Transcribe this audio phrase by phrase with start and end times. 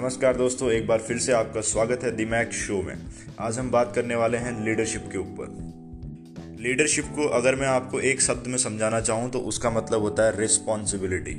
[0.00, 2.94] नमस्कार दोस्तों, एक बार फिर से आपका स्वागत है दिमैक शो में।
[3.40, 8.20] आज हम बात करने वाले हैं लीडरशिप के ऊपर। लीडरशिप को अगर मैं आपको एक
[8.22, 11.34] शब्द में समझाना चाहूँ तो उसका मतलब होता है रिस्पॉन्सिबिलिटी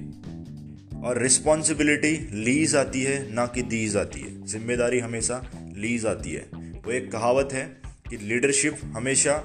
[1.00, 5.42] और रिस्पॉन्सिबिलिटी लीज आती है, ना कि दीज आती है। ज़िम्मेदारी हमेशा
[5.78, 6.46] लीज आती है।
[6.86, 7.66] वो एक कहावत है
[8.10, 9.38] कि लीडरशिप हमेशा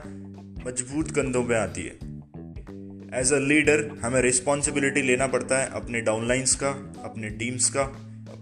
[0.66, 6.55] मज़बूत कंधों पे आती है। एज अ लीडर हमें रिस्पॉन्सिबिलिटी लेना पड़ता है अपने डाउनलाइंस
[6.55, 6.70] का,
[7.05, 7.92] अपने टीम्स का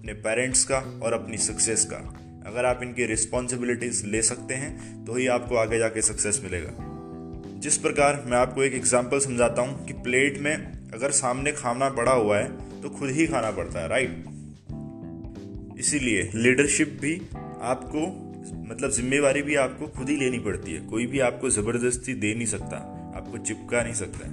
[0.05, 1.97] अपने पेरेंट्स का और अपनी सक्सेस का।
[2.47, 6.73] अगर आप इनकी रिस्पॉन्सिबिलिटीज ले सकते हैं तो ही आपको आगे जाके सक्सेस मिलेगा।
[7.61, 10.53] जिस प्रकार मैं आपको एक एग्ज़ाम्पल समझाता हूँ कि प्लेट में
[10.95, 14.25] अगर सामने खाना पड़ा हुआ है तो खुद ही खाना पड़ता है राइट
[15.79, 17.17] इसीलिए लीडरशिप भी
[17.65, 18.07] आपको
[18.69, 22.47] मतलब जिम्मेवारी भी आपको खुद ही लेनी पड़ती है। कोई भी आपको ज़बरदस्ती दे नहीं
[22.47, 22.77] सकता,
[23.17, 24.33] आपको चिपका नहीं सकता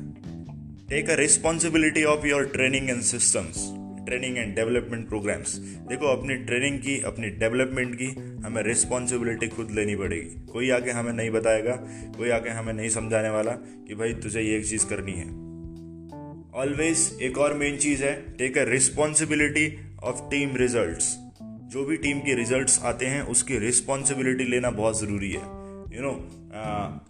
[0.90, 3.70] take a responsibility of your training and systems
[4.06, 5.56] training and development programmes.
[5.90, 8.06] देखो, अपनी ट्रेनिंग की, अपनी डेवलपमेंट की
[8.46, 11.76] हमें रिस्पॉन्सिबिलिटी खुद लेनी पड़ेगी। कोई आके हमें नहीं बताएगा,
[12.18, 15.52] कोई आके हमें नहीं समझाने वाला कि भाई तुझे ये एक चीज़ करनी है।
[16.56, 21.18] ऑलवेज एक और मेन चीज़ है take a responsibility of team results
[21.72, 25.61] जो भी टीम के रिजल्ट्स आते हैं, उसकी रिस्पॉन्सिबिलिटी लेना बहुत ज़रूरी है।
[25.94, 26.12] यू नो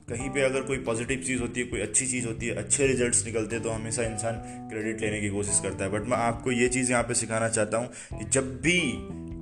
[0.10, 3.26] कहीं पे अगर कोई पॉजिटिव चीज़ होती है, कोई अच्छी चीज़ होती है, अच्छे रिजल्ट्स
[3.26, 4.36] निकलते हैं तो हमेशा इंसान
[4.70, 7.78] क्रेडिट लेने की कोशिश करता है। बट मैं आपको ये चीज़ यहाँ पे सिखाना चाहता
[7.78, 8.80] हूँ कि जब भी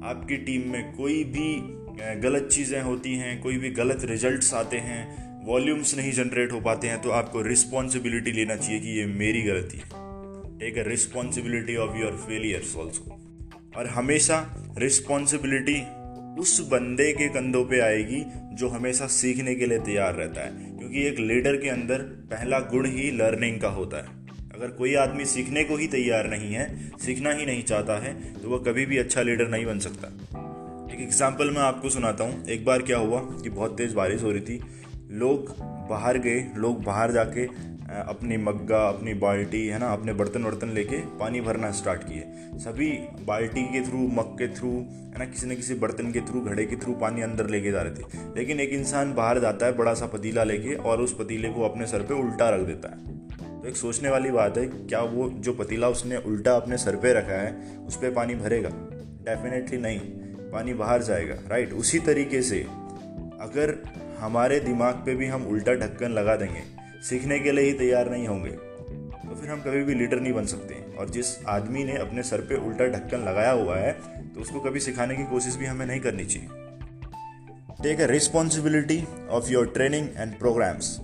[0.09, 1.49] आपकी टीम में कोई भी
[2.21, 6.87] गलत चीज़ें होती हैं, कोई भी गलत रिजल्ट्स आते हैं वॉल्यूम्स नहीं जनरेट हो पाते
[6.87, 9.89] हैं तो आपको रिस्पॉन्सिबिलिटी लेना चाहिए कि ये मेरी गलती है।
[10.59, 13.17] Take a responsibility of your failures also
[13.77, 14.37] और हमेशा
[14.77, 15.81] रिस्पॉन्सिबिलिटी
[16.37, 18.23] उस बंदे के कंधों पे आएगी
[18.55, 22.87] जो हमेशा सीखने के लिए तैयार रहता है, क्योंकि एक लीडर के अंदर पहला गुण
[22.87, 24.17] ही लर्निंग का होता है।
[24.55, 28.49] अगर कोई आदमी सीखने को ही तैयार नहीं है, सीखना ही नहीं चाहता है तो
[28.49, 30.07] वह कभी भी अच्छा लीडर नहीं बन सकता।
[30.93, 34.31] एक एग्ज़ाम्पल मैं आपको सुनाता हूँ। एक बार क्या हुआ कि बहुत तेज़ बारिश हो
[34.31, 34.61] रही थी।
[35.13, 35.55] लोग
[35.89, 37.45] बाहर गए, लोग बाहर जाके
[37.89, 42.23] अपनी मग्गा, अपनी बाल्टी, है ना, अपने बर्तन वर्तन लेके पानी भरना स्टार्ट किए।
[42.59, 42.91] सभी
[43.25, 46.65] बाल्टी के थ्रू, मग के थ्रू, है ना, किसी न किसी बर्तन के थ्रू, घड़े
[46.65, 48.03] के थ्रू पानी अंदर लेके जा रहे थे।
[48.37, 51.87] लेकिन एक इंसान बाहर जाता है, बड़ा सा पतीला लेके, और उस पतीले को अपने
[51.87, 53.19] सर पे उल्टा रख देता है।
[53.61, 57.13] तो एक सोचने वाली बात है, क्या वो जो पतीला उसने उल्टा अपने सर पे
[57.13, 58.69] रखा है, उस पर पानी भरेगा?
[59.25, 59.99] डेफिनेटली नहीं।
[60.51, 62.59] पानी बाहर जाएगा राइट उसी तरीके से
[63.41, 63.83] अगर
[64.19, 68.27] हमारे दिमाग पे भी हम उल्टा ढक्कन लगा देंगे सीखने के लिए ही तैयार नहीं
[68.27, 72.23] होंगे। तो फिर हम कभी भी लीडर नहीं बन सकते और जिस आदमी ने अपने
[72.23, 73.91] सर पे उल्टा ढक्कन लगाया हुआ है
[74.33, 76.49] तो उसको कभी सिखाने की कोशिश भी हमें नहीं करनी चाहिए।
[77.83, 80.97] Take a responsibility of your training and programs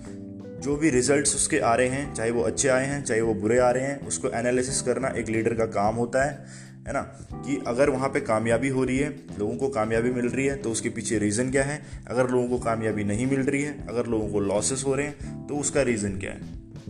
[0.60, 3.58] जो भी रिजल्ट्स उसके आ रहे हैं, चाहे वो अच्छे आए हैं, चाहे वो बुरे
[3.60, 6.46] आ रहे हैं, उसको एनालिसिस करना एक लीडर का काम होता है।
[6.86, 7.02] है ना,
[7.36, 9.10] कि अगर वहाँ पे कामयाबी हो रही है,
[9.40, 11.82] लोगों को कामयाबी मिल रही है तो उसके पीछे रीज़न क्या है?
[12.08, 15.48] अगर लोगों को कामयाबी नहीं मिल रही है, अगर लोगों को लॉसेस हो रहे हैं
[15.48, 16.42] तो उसका रीज़न क्या है?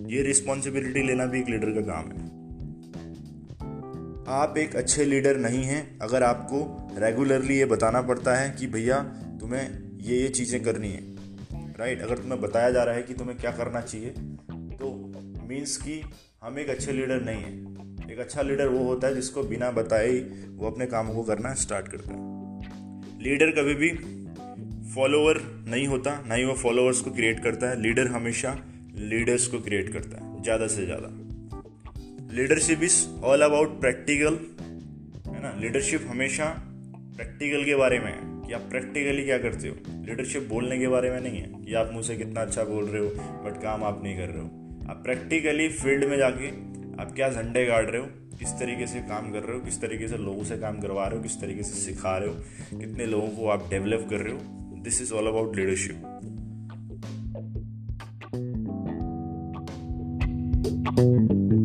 [0.08, 2.34] ये रिस्पॉन्सिबिलिटी लेना भी एक लीडर का काम है।
[4.36, 6.60] आप एक अच्छे लीडर नहीं हैं, अगर आपको
[7.00, 9.00] रेगुलरली ये बताना पड़ता है कि भैया,
[9.40, 11.14] तुम्हें ये ये चीज़ें करनी है
[11.80, 14.10] राइट अगर तुम्हें बताया जा रहा है कि तुम्हें क्या करना चाहिए
[14.78, 14.92] तो
[15.50, 16.02] मीन्स कि
[16.44, 20.12] हम एक अच्छे लीडर नहीं हैं। एक अच्छा लीडर वो होता है जिसको बिना बताए
[20.50, 23.90] वो अपने कामों को करना स्टार्ट करता है। लीडर कभी भी
[24.96, 28.56] फॉलोअर नहीं होता, ना ही वो फॉलोअर्स को क्रिएट करता है। लीडर हमेशा
[28.96, 31.10] लीडर्स को क्रिएट करता है, ज़्यादा से ज़्यादा।
[32.36, 34.38] Leadership is all about practical,
[35.28, 35.54] है ना?
[35.62, 36.46] लीडरशिप हमेशा
[37.18, 41.10] प्रैक्टिकल के बारे में है कि आप प्रैक्टिकली क्या करते हो। लीडरशिप बोलने के बारे
[41.12, 43.10] में नहीं है कि आप मुझसे कितना अच्छा बोल रहे हो,
[43.46, 44.48] बट काम आप नहीं कर रहे हो।
[44.90, 46.52] आप प्रैक्टिकली फ़ील्ड में जाके
[47.00, 48.08] आप क्या झंडे गाड़ रहे हो?
[48.40, 49.64] किस तरीके से काम कर रहे हो?
[49.64, 51.24] किस तरीके से लोगों से काम करवा रहे हो?
[51.24, 52.36] किस तरीके से सिखा रहे हो?
[52.80, 54.40] कितने लोगों को आप डेवलप कर रहे हो?
[54.84, 56.04] This is all about leadership
[60.98, 61.65] thank you